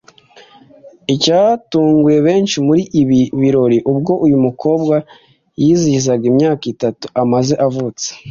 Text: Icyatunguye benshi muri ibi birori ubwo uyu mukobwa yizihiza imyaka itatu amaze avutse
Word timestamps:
Icyatunguye 1.13 2.19
benshi 2.27 2.57
muri 2.67 2.83
ibi 3.01 3.19
birori 3.39 3.77
ubwo 3.91 4.13
uyu 4.25 4.37
mukobwa 4.45 4.95
yizihiza 5.63 6.13
imyaka 6.29 6.63
itatu 6.73 7.05
amaze 7.23 7.53
avutse 7.67 8.07